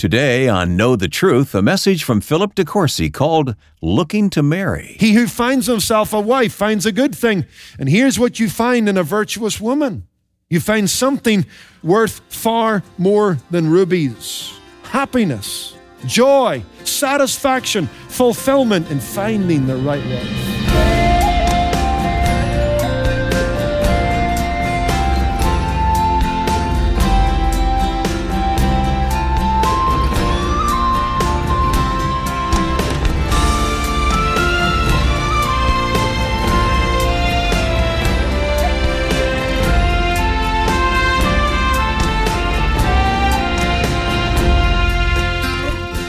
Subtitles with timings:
[0.00, 4.96] Today on Know the Truth, a message from Philip De Courcy called Looking to Marry.
[4.98, 7.44] He who finds himself a wife finds a good thing.
[7.78, 10.08] And here's what you find in a virtuous woman
[10.48, 11.44] you find something
[11.82, 20.59] worth far more than rubies happiness, joy, satisfaction, fulfillment in finding the right wife.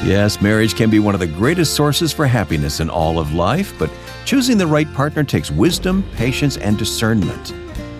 [0.03, 3.71] Yes, marriage can be one of the greatest sources for happiness in all of life,
[3.77, 3.91] but
[4.25, 7.53] choosing the right partner takes wisdom, patience, and discernment.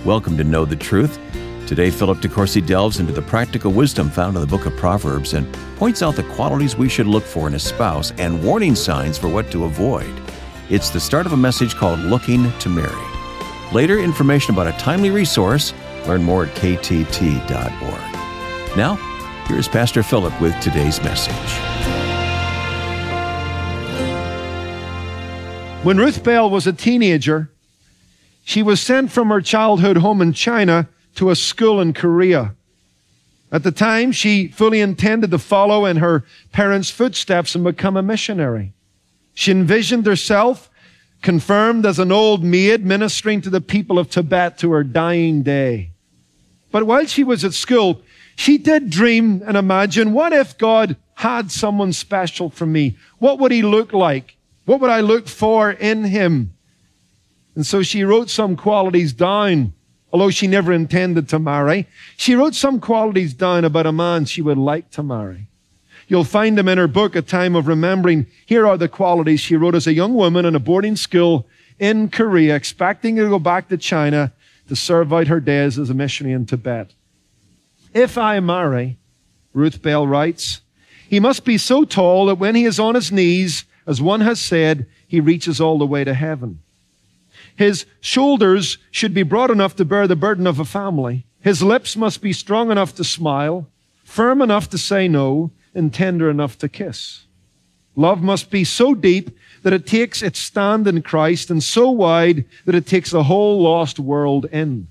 [0.04, 1.20] Welcome to Know the Truth.
[1.68, 5.36] Today, Philip De Courcy delves into the practical wisdom found in the book of Proverbs
[5.36, 9.20] and points out the qualities we should look for in a spouse and warning signs
[9.20, 10.12] for what to avoid.
[10.72, 13.08] It's the start of a message called Looking to Marry.
[13.72, 15.72] Later, information about a timely resource.
[16.08, 17.46] Learn more at ktt.org.
[18.76, 18.96] Now,
[19.46, 22.01] here's Pastor Philip with today's message.
[25.84, 27.50] When Ruth Bell was a teenager,
[28.44, 32.54] she was sent from her childhood home in China to a school in Korea.
[33.52, 38.04] At the time, she fully intended to follow in her parents' footsteps and become a
[38.04, 38.74] missionary.
[39.34, 40.70] She envisioned herself
[41.24, 45.90] confirmed as an old maid ministering to the people of Tibet to her dying day.
[46.72, 48.04] But while she was at school,
[48.36, 52.98] she did dream and imagine what if God had someone special for me?
[53.18, 54.38] What would he look like?
[54.66, 56.54] What would I look for in him?
[57.56, 59.74] And so she wrote some qualities down,
[60.12, 61.88] although she never intended to marry.
[62.18, 65.48] She wrote some qualities down about a man she would like to marry.
[66.08, 68.28] You'll find them in her book, A Time of Remembering.
[68.46, 71.48] Here are the qualities she wrote as a young woman in a boarding school
[71.80, 74.34] in Korea, expecting to go back to China
[74.68, 76.92] to serve out her days as a missionary in Tibet.
[77.94, 78.98] If I marry,
[79.54, 80.62] Ruth Bell writes,
[81.10, 84.40] he must be so tall that when he is on his knees, as one has
[84.40, 86.60] said, he reaches all the way to heaven.
[87.58, 91.26] His shoulders should be broad enough to bear the burden of a family.
[91.42, 93.68] His lips must be strong enough to smile,
[94.06, 97.26] firm enough to say no, and tender enough to kiss.
[97.98, 102.46] Love must be so deep that it takes its stand in Christ and so wide
[102.64, 104.88] that it takes the whole lost world in.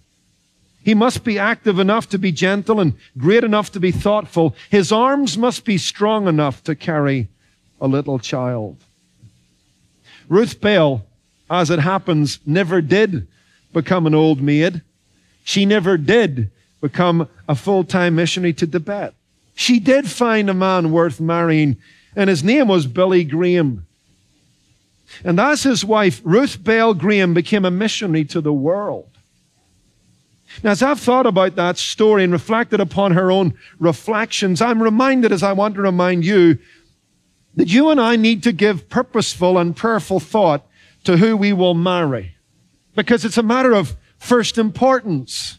[0.84, 4.54] He must be active enough to be gentle and great enough to be thoughtful.
[4.68, 7.28] His arms must be strong enough to carry
[7.80, 8.76] a little child.
[10.30, 11.04] Ruth Bell,
[11.50, 13.26] as it happens, never did
[13.74, 14.80] become an old maid.
[15.44, 19.12] She never did become a full time missionary to Tibet.
[19.54, 21.76] She did find a man worth marrying,
[22.14, 23.86] and his name was Billy Graham.
[25.24, 29.08] And as his wife, Ruth Bell Graham became a missionary to the world.
[30.62, 35.32] Now, as I've thought about that story and reflected upon her own reflections, I'm reminded,
[35.32, 36.58] as I want to remind you,
[37.56, 40.66] that you and I need to give purposeful and prayerful thought
[41.04, 42.36] to who we will marry.
[42.94, 45.58] Because it's a matter of first importance.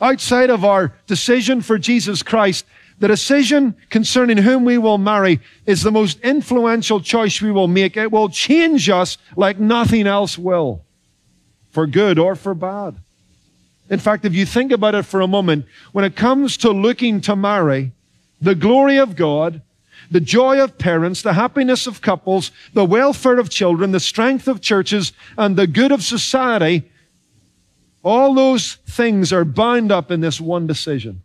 [0.00, 2.64] Outside of our decision for Jesus Christ,
[2.98, 7.96] the decision concerning whom we will marry is the most influential choice we will make.
[7.96, 10.82] It will change us like nothing else will,
[11.70, 12.96] for good or for bad.
[13.88, 17.20] In fact, if you think about it for a moment, when it comes to looking
[17.22, 17.92] to marry,
[18.40, 19.62] the glory of God,
[20.10, 24.60] the joy of parents, the happiness of couples, the welfare of children, the strength of
[24.60, 26.90] churches, and the good of society,
[28.02, 31.22] all those things are bound up in this one decision.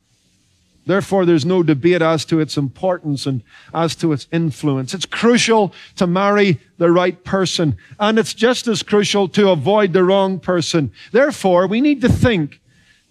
[0.85, 3.41] Therefore, there's no debate as to its importance and
[3.73, 4.93] as to its influence.
[4.93, 10.03] It's crucial to marry the right person, and it's just as crucial to avoid the
[10.03, 10.91] wrong person.
[11.13, 12.59] Therefore, we need to think,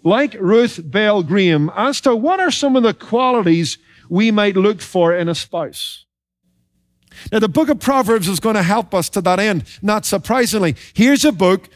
[0.03, 3.79] like Ruth Bell Graham, as to what are some of the qualities
[4.13, 6.05] we might look for in a spouse.
[7.33, 10.77] Now, the book of Proverbs is going to help us to that end, not surprisingly.
[10.93, 11.71] Here's a book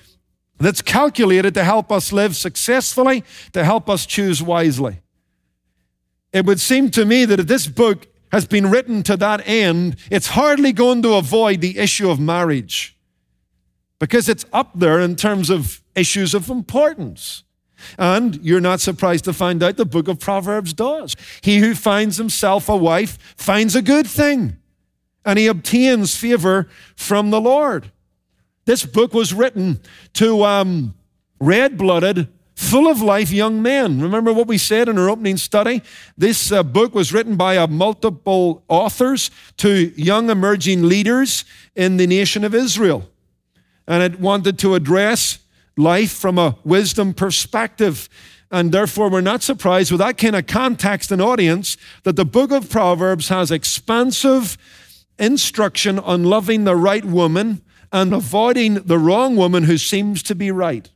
[0.59, 3.25] that's calculated to help us live successfully,
[3.55, 5.01] to help us choose wisely.
[6.31, 9.97] It would seem to me that if this book has been written to that end,
[10.11, 12.99] it's hardly going to avoid the issue of marriage
[13.99, 17.45] because it's up there in terms of issues of importance.
[17.99, 21.17] And you're not surprised to find out the book of Proverbs does.
[21.41, 24.57] He who finds himself a wife finds a good thing,
[25.25, 27.91] and he obtains favor from the Lord.
[28.65, 29.81] This book was written
[30.15, 30.95] to um,
[31.39, 34.01] red blooded, full of life young men.
[34.01, 35.83] Remember what we said in our opening study?
[36.17, 41.45] This uh, book was written by uh, multiple authors to young emerging leaders
[41.77, 43.09] in the nation of Israel.
[43.87, 45.39] And it wanted to address
[45.77, 48.09] life from a wisdom perspective.
[48.51, 52.53] And therefore, we're not surprised with that kind of context and audience that the book
[52.53, 54.57] of Proverbs has expansive
[55.19, 57.63] instruction on loving the right woman
[57.93, 60.91] and avoiding the wrong woman who seems to be right.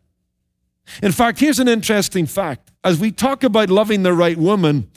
[1.02, 2.70] In fact, here's an interesting fact.
[2.82, 4.90] As we talk about loving the right woman,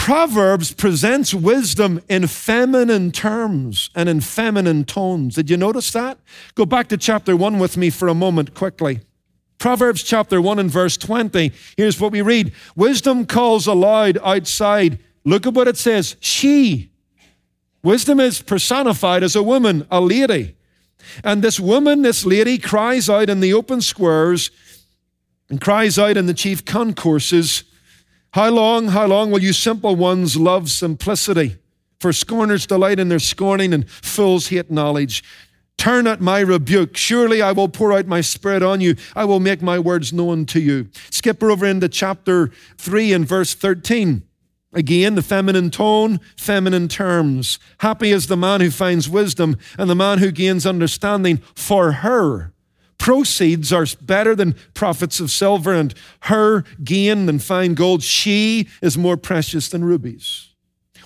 [0.00, 5.34] Proverbs presents wisdom in feminine terms and in feminine tones.
[5.34, 6.18] Did you notice that?
[6.54, 9.00] Go back to chapter 1 with me for a moment quickly.
[9.58, 11.52] Proverbs chapter 1 and verse 20.
[11.76, 14.98] Here's what we read Wisdom calls aloud outside.
[15.26, 16.16] Look at what it says.
[16.18, 16.90] She.
[17.82, 20.56] Wisdom is personified as a woman, a lady.
[21.22, 24.50] And this woman, this lady, cries out in the open squares
[25.50, 27.64] and cries out in the chief concourses,
[28.32, 31.56] How long, how long will you simple ones love simplicity?
[31.98, 35.24] For scorners delight in their scorning and fools hate knowledge.
[35.76, 36.96] Turn at my rebuke.
[36.96, 38.96] Surely I will pour out my spirit on you.
[39.16, 40.88] I will make my words known to you.
[41.10, 44.22] Skip over into chapter 3 and verse 13.
[44.72, 47.58] Again, the feminine tone, feminine terms.
[47.78, 52.52] Happy is the man who finds wisdom and the man who gains understanding for her.
[53.00, 55.94] Proceeds are better than profits of silver, and
[56.24, 58.02] her gain than fine gold.
[58.02, 60.50] She is more precious than rubies.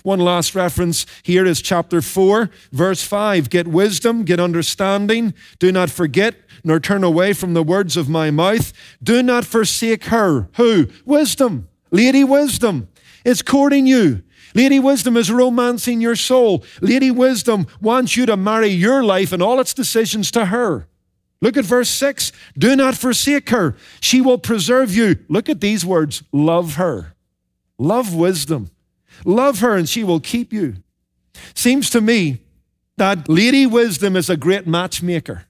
[0.03, 3.49] One last reference here is chapter 4, verse 5.
[3.49, 5.35] Get wisdom, get understanding.
[5.61, 8.73] Do not forget nor turn away from the words of my mouth.
[9.01, 10.49] Do not forsake her.
[10.57, 10.89] Who?
[11.05, 11.69] Wisdom.
[11.93, 12.89] Lady Wisdom
[13.25, 14.25] is courting you.
[14.53, 16.65] Lady Wisdom is romancing your soul.
[16.81, 20.89] Lady Wisdom wants you to marry your life and all its decisions to her.
[21.41, 22.33] Look at verse 6.
[22.57, 23.77] Do not forsake her.
[24.01, 25.17] She will preserve you.
[25.29, 27.15] Look at these words love her.
[27.79, 28.71] Love wisdom.
[29.25, 30.77] Love her and she will keep you.
[31.55, 32.41] Seems to me
[32.97, 35.47] that Lady Wisdom is a great matchmaker.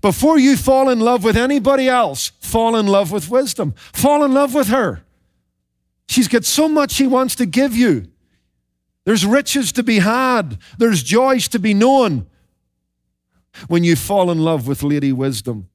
[0.00, 3.74] Before you fall in love with anybody else, fall in love with wisdom.
[3.92, 5.02] Fall in love with her.
[6.08, 8.06] She's got so much she wants to give you.
[9.04, 12.26] There's riches to be had, there's joys to be known
[13.68, 15.68] when you fall in love with Lady Wisdom.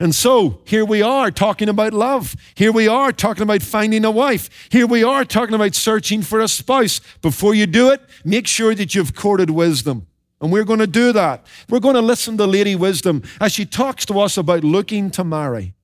[0.00, 2.34] And so here we are talking about love.
[2.54, 4.48] Here we are talking about finding a wife.
[4.70, 7.02] Here we are talking about searching for a spouse.
[7.20, 10.06] Before you do it, make sure that you've courted wisdom.
[10.40, 11.46] And we're going to do that.
[11.68, 15.22] We're going to listen to Lady Wisdom as she talks to us about looking to
[15.22, 15.74] marry.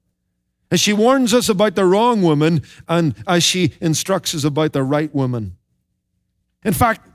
[0.71, 4.83] As she warns us about the wrong woman and as she instructs us about the
[4.83, 5.59] right woman.
[6.65, 7.07] In fact,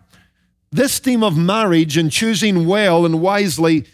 [0.72, 3.86] this theme of marriage and choosing well and wisely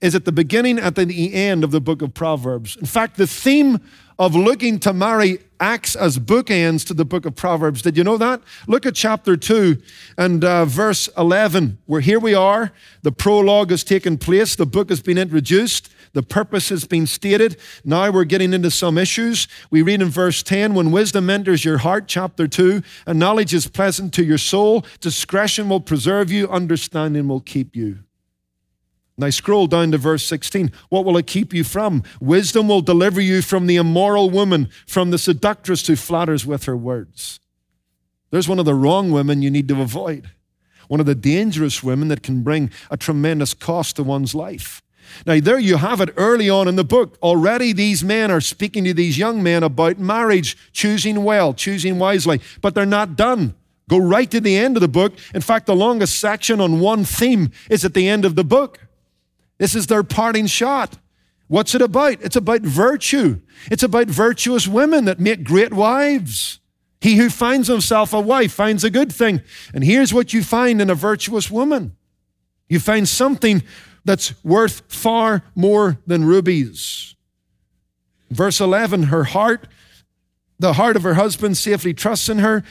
[0.00, 2.76] is at the beginning at the end of the book of Proverbs.
[2.76, 3.78] In fact, the theme
[4.18, 7.82] of looking to marry acts as bookends to the book of Proverbs.
[7.82, 8.40] Did you know that?
[8.66, 9.76] Look at chapter 2
[10.16, 12.72] and uh, verse 11, where here we are.
[13.02, 15.92] The prologue has taken place, the book has been introduced.
[16.14, 17.58] The purpose has been stated.
[17.84, 19.48] Now we're getting into some issues.
[19.70, 23.66] We read in verse 10 When wisdom enters your heart, chapter 2, and knowledge is
[23.66, 27.98] pleasant to your soul, discretion will preserve you, understanding will keep you.
[29.18, 30.72] Now scroll down to verse 16.
[30.88, 32.04] What will it keep you from?
[32.20, 36.76] Wisdom will deliver you from the immoral woman, from the seductress who flatters with her
[36.76, 37.40] words.
[38.30, 40.30] There's one of the wrong women you need to avoid.
[40.86, 44.82] One of the dangerous women that can bring a tremendous cost to one's life.
[45.26, 47.18] Now, there you have it early on in the book.
[47.22, 52.40] Already these men are speaking to these young men about marriage, choosing well, choosing wisely,
[52.60, 53.54] but they're not done.
[53.88, 55.14] Go right to the end of the book.
[55.34, 58.78] In fact, the longest section on one theme is at the end of the book.
[59.58, 60.98] This is their parting shot.
[61.48, 62.22] What's it about?
[62.22, 63.40] It's about virtue.
[63.70, 66.60] It's about virtuous women that make great wives.
[67.00, 69.42] He who finds himself a wife finds a good thing.
[69.74, 71.96] And here's what you find in a virtuous woman
[72.66, 73.62] you find something
[74.04, 77.14] that's worth far more than rubies.
[78.30, 79.66] Verse 11 her heart,
[80.58, 82.62] the heart of her husband safely trusts in her,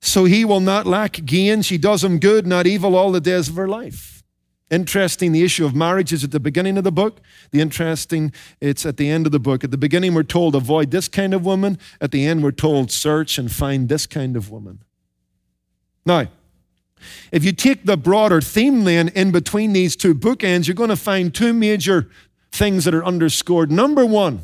[0.00, 1.62] so he will not lack gain.
[1.62, 4.22] She does him good, not evil, all the days of her life.
[4.70, 7.20] Interesting, the issue of marriage is at the beginning of the book.
[7.50, 9.64] The interesting, it's at the end of the book.
[9.64, 11.76] At the beginning, we're told avoid this kind of woman.
[12.00, 14.84] At the end, we're told search and find this kind of woman.
[16.06, 16.28] Now,
[17.32, 20.96] if you take the broader theme then in between these two bookends, you're going to
[20.96, 22.08] find two major
[22.52, 23.70] things that are underscored.
[23.70, 24.42] Number one,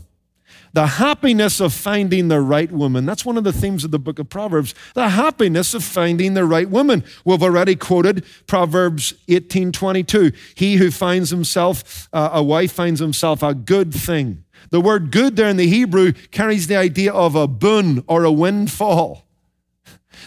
[0.73, 3.07] The happiness of finding the right woman.
[3.07, 4.75] That's one of the themes of the book of Proverbs.
[4.93, 7.03] The happiness of finding the right woman.
[7.25, 10.35] We've already quoted Proverbs 18:22.
[10.55, 14.45] He who finds himself uh, a wife finds himself a good thing.
[14.71, 18.33] The word good there in the Hebrew carries the idea of a boon or a
[18.33, 19.26] windfall.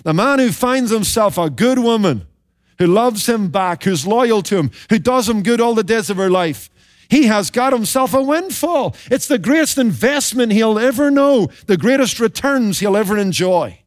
[0.04, 2.26] The man who finds himself a good woman,
[2.78, 6.10] who loves him back, who's loyal to him, who does him good all the days
[6.10, 6.70] of her life,
[7.10, 8.96] he has got himself a windfall.
[9.10, 13.80] It's the greatest investment he'll ever know, the greatest returns he'll ever enjoy.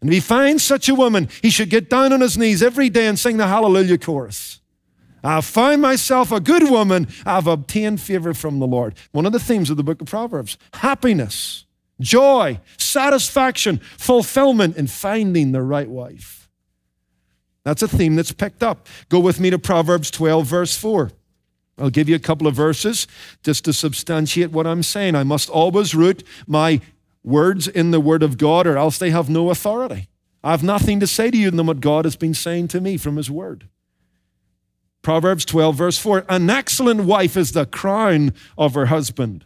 [0.00, 2.90] And if he finds such a woman, he should get down on his knees every
[2.90, 4.60] day and sing the Hallelujah chorus.
[5.24, 7.06] I've found myself a good woman.
[7.24, 8.94] I've obtained favor from the Lord.
[9.12, 11.64] One of the themes of the book of Proverbs happiness,
[12.02, 16.50] joy, satisfaction, fulfillment in finding the right wife.
[17.64, 18.88] That's a theme that's picked up.
[19.08, 21.12] Go with me to Proverbs 12, verse 4.
[21.78, 23.06] I'll give you a couple of verses
[23.42, 25.14] just to substantiate what I'm saying.
[25.14, 26.80] I must always root my
[27.24, 30.08] words in the Word of God, or else they have no authority.
[30.44, 32.96] I have nothing to say to you than what God has been saying to me
[32.96, 33.68] from His Word.
[35.02, 39.44] Proverbs 12, verse 4 An excellent wife is the crown of her husband.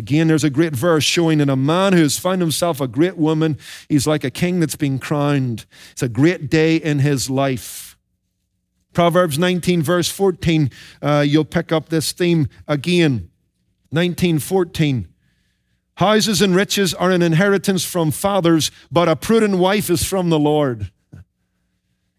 [0.00, 3.18] Again, there's a great verse showing that a man who has found himself a great
[3.18, 5.66] woman, he's like a king that's been crowned.
[5.92, 7.98] It's a great day in his life.
[8.94, 10.70] Proverbs 19, verse 14,
[11.02, 13.28] uh, you'll pick up this theme again.
[13.90, 15.06] 1914.
[15.96, 20.38] Houses and riches are an inheritance from fathers, but a prudent wife is from the
[20.38, 20.90] Lord.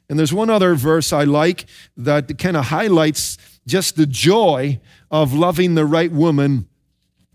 [0.07, 1.65] And there's one other verse I like
[1.97, 6.67] that kind of highlights just the joy of loving the right woman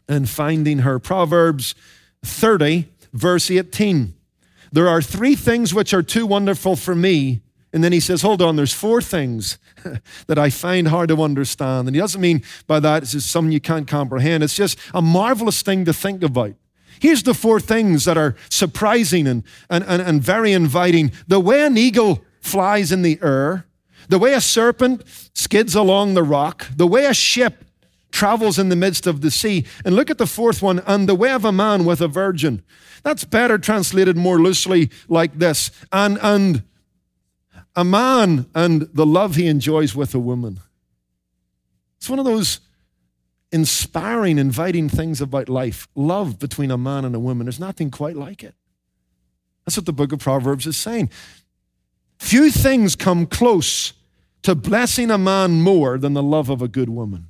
[0.09, 0.99] and finding her.
[0.99, 1.75] Proverbs
[2.23, 4.15] 30, verse 18.
[4.73, 7.43] There are three things which are too wonderful for me
[7.77, 9.59] and then he says, Hold on, there's four things
[10.29, 11.87] that I find hard to understand.
[11.87, 14.43] And he doesn't mean by that it's just something you can't comprehend.
[14.43, 16.55] It's just a marvelous thing to think about.
[17.01, 21.13] Here's the four things that are surprising and, and, and, and very inviting.
[21.29, 23.67] The way an eagle flies in the air,
[24.09, 25.03] the way a serpent
[25.35, 27.66] skids along the rock, the way a ship
[28.17, 29.67] travels in the midst of the sea.
[29.85, 32.63] And look at the fourth one, and the way of a man with a virgin.
[33.03, 35.71] That's better translated more loosely like this.
[35.93, 36.63] And, and
[37.77, 40.61] a man and the love he enjoys with a woman.
[41.99, 42.61] It's one of those
[43.53, 45.87] inspiring, inviting things about life.
[45.95, 47.45] Love between a man and a woman.
[47.47, 48.55] There's nothing quite like it.
[49.65, 51.11] That's what the book of Proverbs is saying.
[52.19, 53.93] Few things come close
[54.43, 57.29] to blessing a man more than the love of a good woman.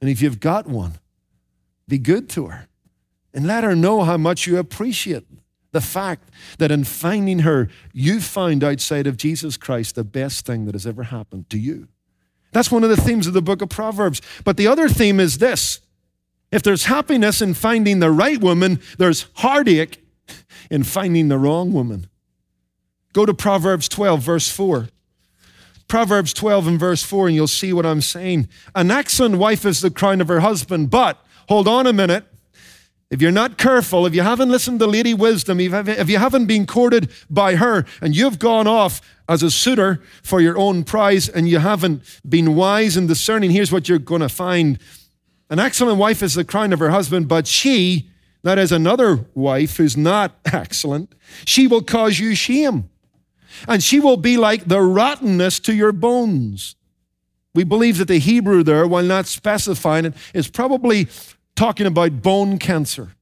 [0.00, 0.94] And if you've got one,
[1.88, 2.68] be good to her
[3.34, 5.26] and let her know how much you appreciate
[5.72, 10.64] the fact that in finding her, you found outside of Jesus Christ the best thing
[10.66, 11.88] that has ever happened to you.
[12.52, 14.20] That's one of the themes of the book of Proverbs.
[14.44, 15.80] But the other theme is this
[16.50, 20.04] if there's happiness in finding the right woman, there's heartache
[20.70, 22.08] in finding the wrong woman.
[23.12, 24.88] Go to Proverbs 12, verse 4.
[25.90, 28.48] Proverbs 12 and verse 4, and you'll see what I'm saying.
[28.76, 31.18] An excellent wife is the crown of her husband, but
[31.48, 32.24] hold on a minute.
[33.10, 36.64] If you're not careful, if you haven't listened to Lady Wisdom, if you haven't been
[36.64, 41.48] courted by her and you've gone off as a suitor for your own prize and
[41.48, 44.78] you haven't been wise and discerning, here's what you're going to find.
[45.50, 48.08] An excellent wife is the crown of her husband, but she,
[48.44, 51.12] that is another wife who's not excellent,
[51.44, 52.90] she will cause you shame.
[53.68, 56.76] And she will be like the rottenness to your bones.
[57.54, 61.08] We believe that the Hebrew there, while not specifying it, is probably
[61.56, 63.16] talking about bone cancer.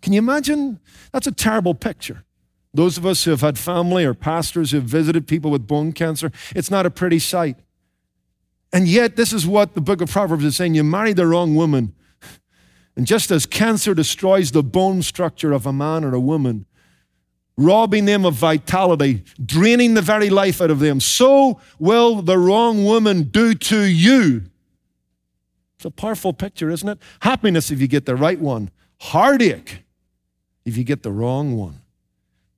[0.00, 0.80] Can you imagine?
[1.12, 2.24] That's a terrible picture.
[2.72, 5.92] Those of us who have had family or pastors who have visited people with bone
[5.92, 7.56] cancer, it's not a pretty sight.
[8.72, 11.54] And yet, this is what the book of Proverbs is saying you marry the wrong
[11.54, 11.94] woman.
[12.96, 16.66] And just as cancer destroys the bone structure of a man or a woman,
[17.58, 22.84] robbing them of vitality, draining the very life out of them, so will the wrong
[22.84, 24.44] woman do to you
[25.78, 26.98] it's a powerful picture, isn't it?
[27.20, 29.84] Happiness if you get the right one, heartache
[30.64, 31.80] if you get the wrong one.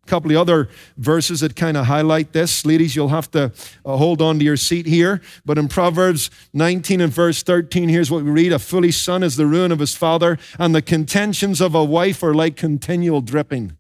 [0.05, 2.65] A couple of other verses that kind of highlight this.
[2.65, 3.53] Ladies, you'll have to
[3.85, 5.21] uh, hold on to your seat here.
[5.45, 9.37] But in Proverbs 19 and verse 13, here's what we read A foolish son is
[9.37, 13.77] the ruin of his father, and the contentions of a wife are like continual dripping.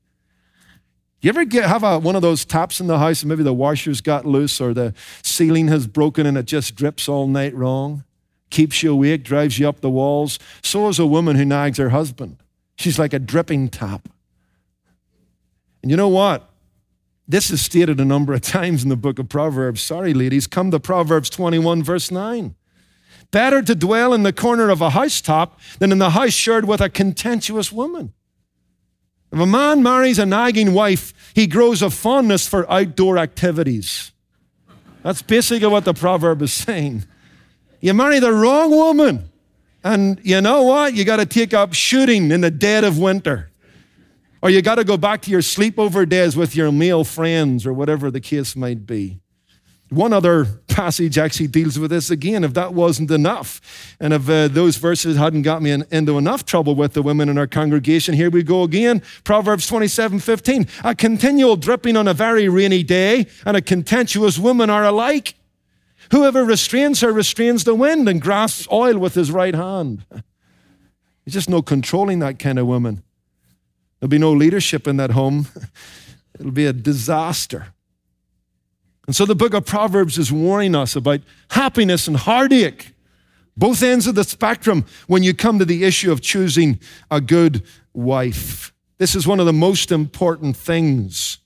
[1.20, 3.52] You ever get, have a, one of those taps in the house and maybe the
[3.52, 8.04] washer's got loose or the ceiling has broken and it just drips all night wrong?
[8.50, 10.38] keeps you awake, drives you up the walls.
[10.62, 12.36] So is a woman who nags her husband.
[12.76, 14.08] She's like a dripping tap.
[15.82, 16.50] And you know what?
[17.26, 19.80] This is stated a number of times in the book of Proverbs.
[19.80, 20.46] Sorry, ladies.
[20.46, 22.54] Come to Proverbs 21, verse 9.
[23.30, 26.80] Better to dwell in the corner of a housetop than in the house shared with
[26.80, 28.12] a contentious woman.
[29.32, 34.12] If a man marries a nagging wife, he grows a fondness for outdoor activities.
[35.02, 37.04] That's basically what the proverb is saying.
[37.80, 39.30] You marry the wrong woman,
[39.82, 40.94] and you know what?
[40.94, 43.50] You got to take up shooting in the dead of winter.
[44.42, 47.72] Or you got to go back to your sleepover days with your male friends, or
[47.72, 49.20] whatever the case might be.
[49.90, 52.42] One other passage actually deals with this again.
[52.42, 53.60] If that wasn't enough,
[54.00, 57.28] and if uh, those verses hadn't got me in, into enough trouble with the women
[57.28, 59.02] in our congregation, here we go again.
[59.22, 60.66] Proverbs 27 15.
[60.82, 65.34] A continual dripping on a very rainy day and a contentious woman are alike.
[66.12, 70.06] Whoever restrains her restrains the wind and grasps oil with his right hand.
[70.10, 73.02] There's just no controlling that kind of woman.
[73.98, 75.48] There'll be no leadership in that home.
[76.40, 77.74] It'll be a disaster.
[79.06, 82.92] And so the book of Proverbs is warning us about happiness and heartache,
[83.56, 86.78] both ends of the spectrum, when you come to the issue of choosing
[87.10, 88.72] a good wife.
[88.98, 91.38] This is one of the most important things.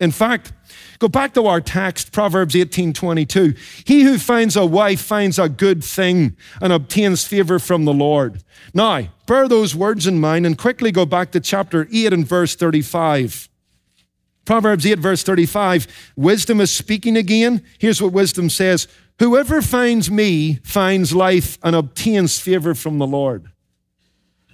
[0.00, 0.52] In fact,
[0.98, 3.54] go back to our text, Proverbs 18:22.
[3.84, 8.42] He who finds a wife finds a good thing and obtains favor from the Lord.
[8.74, 12.56] Now, bear those words in mind and quickly go back to chapter 8 and verse
[12.56, 13.48] 35.
[14.44, 17.62] Proverbs 8, verse 35, wisdom is speaking again.
[17.78, 23.52] Here's what wisdom says Whoever finds me finds life and obtains favor from the Lord.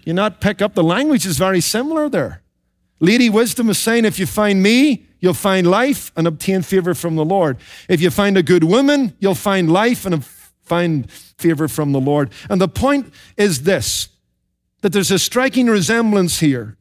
[0.04, 2.42] You not pick up the language is very similar there.
[3.00, 7.16] Lady Wisdom is saying, if you find me, you'll find life and obtain favor from
[7.16, 7.58] the Lord.
[7.88, 12.32] If you find a good woman, you'll find life and find favor from the Lord.
[12.50, 14.08] And the point is this
[14.80, 16.76] that there's a striking resemblance here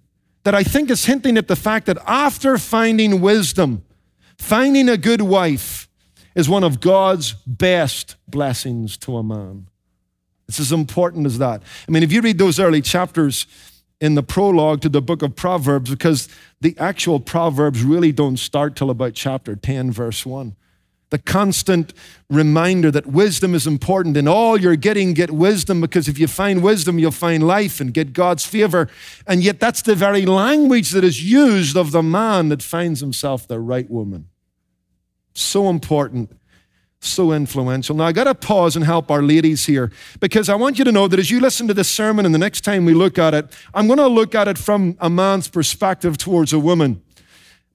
[0.47, 3.83] that I think is hinting at the fact that after finding wisdom,
[4.37, 5.89] finding a good wife
[6.35, 9.67] is one of God's best blessings to a man.
[10.47, 11.61] It's as important as that.
[11.85, 13.45] I mean, if you read those early chapters
[13.99, 16.29] in the prologue to the book of Proverbs, because
[16.61, 20.55] the actual Proverbs really don't start till about chapter 10, verse 1
[21.09, 21.93] the constant
[22.29, 24.17] reminder that wisdom is important.
[24.17, 27.93] In all you're getting, get wisdom, because if you find wisdom, you'll find life and
[27.93, 28.89] get God's favor.
[29.25, 33.47] And yet, that's the very language that is used of the man that finds himself
[33.47, 34.27] the right woman.
[35.33, 36.31] So important,
[36.99, 37.95] so influential.
[37.95, 40.91] Now, I got to pause and help our ladies here, because I want you to
[40.91, 43.33] know that as you listen to this sermon and the next time we look at
[43.33, 47.01] it, I'm going to look at it from a man's perspective towards a woman,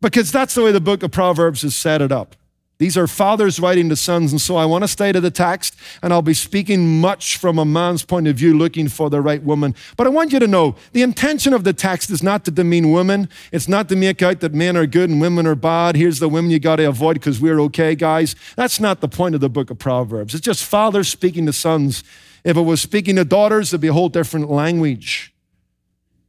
[0.02, 2.36] because that's the way the book of Proverbs has set it up.
[2.78, 4.32] These are fathers writing to sons.
[4.32, 7.58] And so I want to stay to the text, and I'll be speaking much from
[7.58, 9.76] a man's point of view, looking for the right woman.
[9.96, 12.90] But I want you to know the intention of the text is not to demean
[12.90, 13.28] women.
[13.52, 15.94] It's not to make out that men are good and women are bad.
[15.94, 18.34] Here's the women you got to avoid because we're okay, guys.
[18.56, 20.34] That's not the point of the book of Proverbs.
[20.34, 22.02] It's just fathers speaking to sons.
[22.42, 25.32] If it was speaking to daughters, it'd be a whole different language.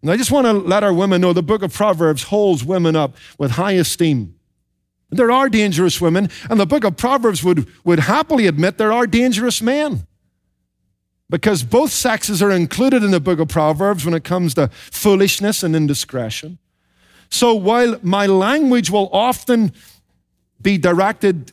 [0.04, 2.96] And I just want to let our women know the book of Proverbs holds women
[2.96, 4.36] up with high esteem.
[5.16, 9.08] There are dangerous women, and the book of Proverbs would, would happily admit there are
[9.08, 10.06] dangerous men.
[11.30, 15.64] Because both sexes are included in the book of Proverbs when it comes to foolishness
[15.64, 16.60] and indiscretion.
[17.30, 19.74] So while my language will often
[20.62, 21.52] be directed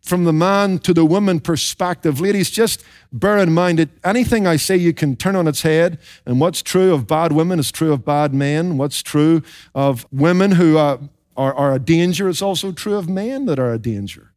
[0.00, 2.82] from the man to the woman perspective, ladies, just
[3.12, 5.98] bear in mind that anything I say you can turn on its head.
[6.24, 8.78] And what's true of bad women is true of bad men.
[8.78, 9.42] What's true
[9.74, 10.96] of women who uh,
[11.36, 14.32] are, are a danger, it's also true of men that are a danger.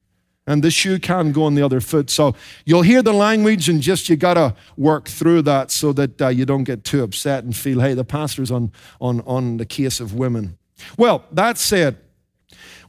[0.46, 2.10] And the shoe can go on the other foot.
[2.10, 6.22] So you'll hear the language and just you got to work through that so that
[6.22, 9.66] uh, you don't get too upset and feel, hey, the pastor's on, on, on the
[9.66, 10.58] case of women.
[10.98, 11.98] Well, that said,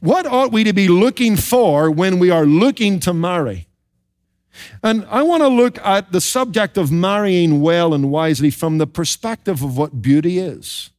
[0.01, 3.67] what ought we to be looking for when we are looking to marry?
[4.83, 8.87] And I want to look at the subject of marrying well and wisely from the
[8.87, 10.91] perspective of what beauty is.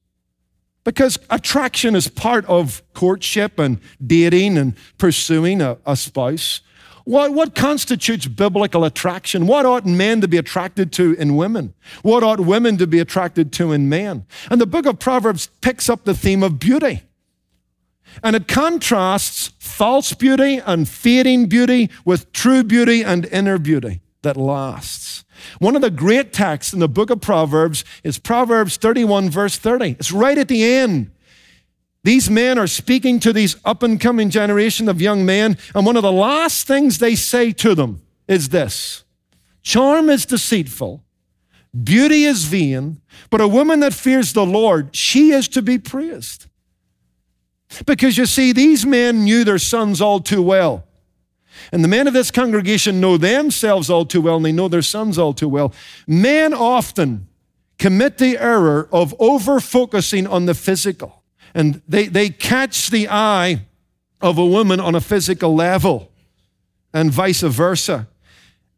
[0.87, 6.61] Because attraction is part of courtship and dating and pursuing a, a spouse.
[7.03, 9.49] What, what constitutes biblical attraction?
[9.49, 11.75] What ought men to be attracted to in women?
[12.03, 14.27] What ought women to be attracted to in men?
[14.49, 17.03] And the book of Proverbs picks up the theme of beauty.
[18.23, 24.37] And it contrasts false beauty and fading beauty with true beauty and inner beauty that
[24.37, 25.25] lasts.
[25.59, 29.97] One of the great texts in the book of Proverbs is Proverbs 31, verse 30.
[29.99, 31.11] It's right at the end.
[32.05, 35.97] These men are speaking to these up and coming generation of young men, and one
[35.97, 39.05] of the last things they say to them is this
[39.63, 41.03] Charm is deceitful,
[41.83, 46.47] beauty is vain, but a woman that fears the Lord, she is to be praised.
[47.85, 50.87] Because you see, these men knew their sons all too well.
[51.73, 54.83] And the men of this congregation know themselves all too well and they know their
[54.83, 55.73] sons all too well.
[56.07, 57.29] Men often
[57.79, 61.23] commit the error of over focusing on the physical.
[61.55, 63.63] And they, they catch the eye
[64.21, 66.11] of a woman on a physical level
[66.93, 68.09] and vice versa.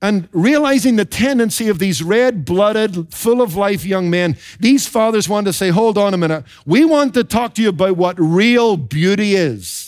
[0.01, 5.29] And realizing the tendency of these red blooded, full of life young men, these fathers
[5.29, 6.45] want to say, hold on a minute.
[6.65, 9.88] We want to talk to you about what real beauty is.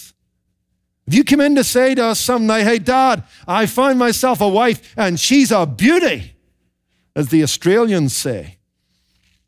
[1.10, 4.40] If you come in to say to us some night, hey, Dad, I find myself
[4.40, 6.36] a wife and she's a beauty,
[7.16, 8.58] as the Australians say,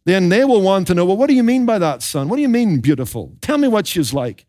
[0.04, 2.28] then they will want to know, well, what do you mean by that, son?
[2.28, 3.36] What do you mean beautiful?
[3.40, 4.44] Tell me what she's like.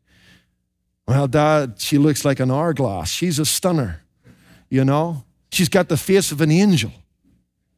[1.07, 3.11] Well, Dad, she looks like an hourglass.
[3.11, 4.01] She's a stunner,
[4.71, 5.23] you know?
[5.51, 6.93] She's got the face of an angel.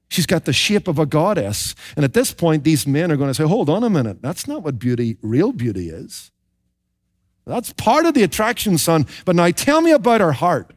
[0.08, 1.76] She's got the shape of a goddess.
[1.98, 4.22] And at this point, these men are going to say, hold on a minute.
[4.22, 6.32] That's not what beauty, real beauty is.
[7.46, 9.06] That's part of the attraction, son.
[9.24, 10.72] But now tell me about her heart.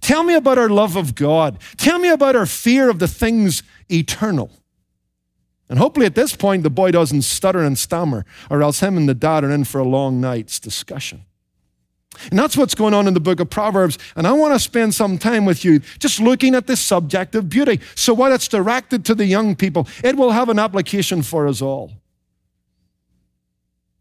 [0.00, 1.58] Tell me about her love of God.
[1.76, 4.50] Tell me about her fear of the things eternal.
[5.68, 9.08] And hopefully at this point, the boy doesn't stutter and stammer, or else him and
[9.08, 11.24] the dad are in for a long night's discussion.
[12.30, 13.96] And that's what's going on in the book of Proverbs.
[14.16, 17.48] And I want to spend some time with you just looking at this subject of
[17.48, 17.80] beauty.
[17.94, 21.62] So while it's directed to the young people, it will have an application for us
[21.62, 21.92] all.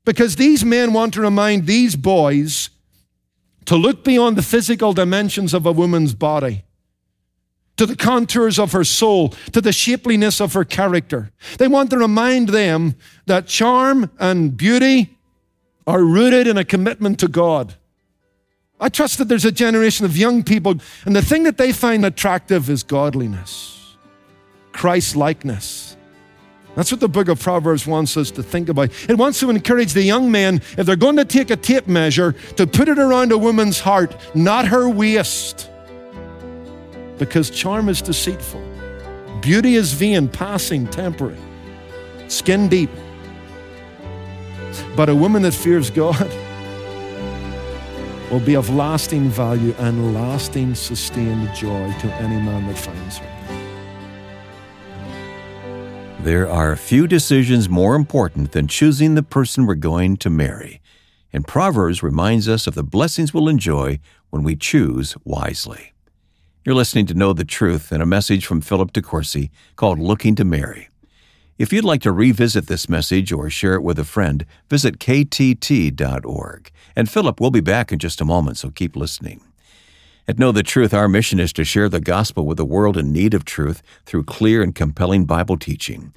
[0.09, 2.71] Because these men want to remind these boys
[3.65, 6.63] to look beyond the physical dimensions of a woman's body,
[7.77, 11.29] to the contours of her soul, to the shapeliness of her character.
[11.59, 12.95] They want to remind them
[13.27, 15.15] that charm and beauty
[15.85, 17.75] are rooted in a commitment to God.
[18.79, 20.73] I trust that there's a generation of young people,
[21.05, 23.95] and the thing that they find attractive is godliness,
[24.71, 25.88] Christ likeness.
[26.75, 28.91] That's what the book of Proverbs wants us to think about.
[29.09, 32.33] It wants to encourage the young man, if they're going to take a tape measure,
[32.55, 35.69] to put it around a woman's heart, not her waist.
[37.17, 38.63] Because charm is deceitful,
[39.41, 41.37] beauty is vain, passing, temporary,
[42.27, 42.89] skin deep.
[44.95, 46.31] But a woman that fears God,
[48.31, 53.28] will be of lasting value and lasting sustained joy to any man that finds her.
[56.23, 60.81] There are few decisions more important than choosing the person we're going to marry.
[61.31, 65.93] And Proverbs reminds us of the blessings we'll enjoy when we choose wisely.
[66.65, 70.35] You're listening to Know the Truth and a message from Philip De Courcy called Looking
[70.35, 70.89] to Marry.
[71.57, 76.71] If you'd like to revisit this message or share it with a friend, visit ktt.org.
[76.97, 79.39] And Philip will be back in just a moment, so keep listening.
[80.29, 83.11] At Know the Truth, our mission is to share the gospel with a world in
[83.11, 86.13] need of truth through clear and compelling Bible teaching.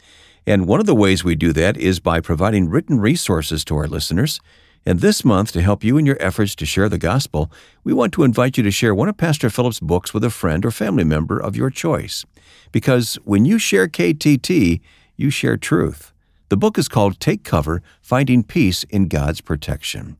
[0.46, 3.86] And one of the ways we do that is by providing written resources to our
[3.86, 4.38] listeners.
[4.84, 7.50] And this month, to help you in your efforts to share the gospel,
[7.84, 10.66] we want to invite you to share one of Pastor Philip's books with a friend
[10.66, 12.26] or family member of your choice.
[12.70, 14.82] Because when you share KTT,
[15.16, 16.12] you share truth.
[16.50, 20.18] The book is called Take Cover Finding Peace in God's Protection.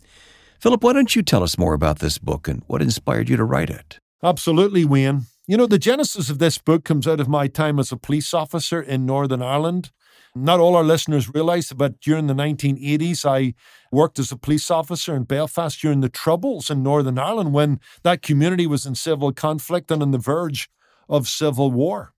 [0.62, 3.42] Philip, why don't you tell us more about this book and what inspired you to
[3.42, 3.98] write it?
[4.22, 5.22] Absolutely, Wayne.
[5.48, 8.32] You know, the genesis of this book comes out of my time as a police
[8.32, 9.90] officer in Northern Ireland.
[10.36, 13.54] Not all our listeners realize, but during the 1980s, I
[13.90, 18.22] worked as a police officer in Belfast during the Troubles in Northern Ireland when that
[18.22, 20.70] community was in civil conflict and on the verge
[21.08, 22.14] of civil war.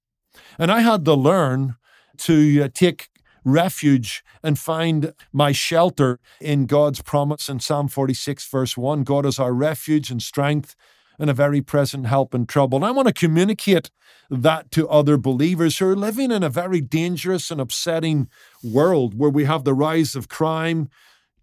[0.59, 1.77] And I had to learn
[2.19, 3.09] to uh, take
[3.45, 9.05] refuge and find my shelter in God's promise in Psalm 46, verse 1.
[9.05, 10.75] God is our refuge and strength
[11.19, 12.77] and a very present help in trouble.
[12.77, 13.91] And I want to communicate
[14.31, 18.29] that to other believers who are living in a very dangerous and upsetting
[18.63, 20.89] world where we have the rise of crime.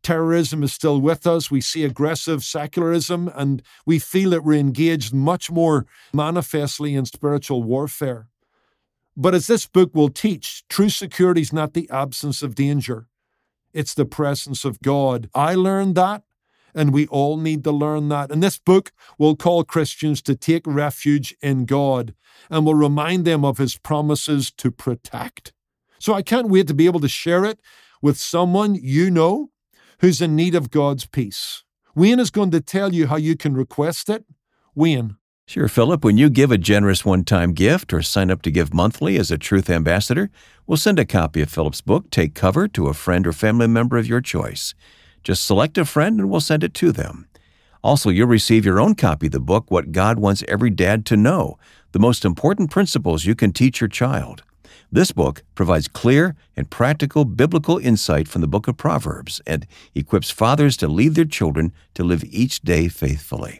[0.03, 1.51] Terrorism is still with us.
[1.51, 7.61] We see aggressive secularism, and we feel that we're engaged much more manifestly in spiritual
[7.61, 8.30] warfare.
[9.15, 13.07] But as this book will teach, true security is not the absence of danger,
[13.73, 15.29] it's the presence of God.
[15.33, 16.23] I learned that,
[16.73, 18.31] and we all need to learn that.
[18.31, 22.13] And this book will call Christians to take refuge in God
[22.49, 25.53] and will remind them of his promises to protect.
[25.99, 27.59] So I can't wait to be able to share it
[28.01, 29.51] with someone you know
[29.99, 31.63] who's in need of God's peace.
[31.95, 34.25] Wayne is going to tell you how you can request it.
[34.73, 35.17] Wayne.
[35.51, 36.05] Sure, Philip.
[36.05, 39.31] When you give a generous one time gift or sign up to give monthly as
[39.31, 40.29] a Truth Ambassador,
[40.65, 43.97] we'll send a copy of Philip's book, Take Cover, to a friend or family member
[43.97, 44.73] of your choice.
[45.25, 47.27] Just select a friend and we'll send it to them.
[47.83, 51.17] Also, you'll receive your own copy of the book, What God Wants Every Dad to
[51.17, 51.57] Know
[51.91, 54.43] The Most Important Principles You Can Teach Your Child.
[54.89, 60.31] This book provides clear and practical biblical insight from the book of Proverbs and equips
[60.31, 63.59] fathers to lead their children to live each day faithfully.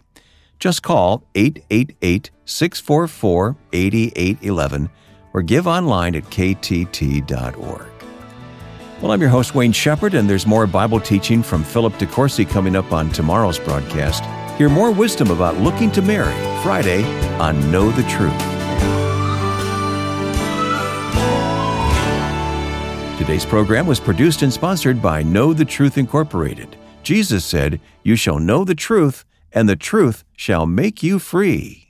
[0.62, 4.90] Just call 888 644 8811
[5.34, 7.88] or give online at ktt.org.
[9.02, 12.46] Well, I'm your host, Wayne Shepherd, and there's more Bible teaching from Philip De Courcy
[12.46, 14.24] coming up on tomorrow's broadcast.
[14.60, 17.04] Hear more wisdom about looking to marry Friday
[17.40, 18.38] on Know the Truth.
[23.18, 26.76] Today's program was produced and sponsored by Know the Truth Incorporated.
[27.02, 31.80] Jesus said, You shall know the truth, and the truth shall make you free.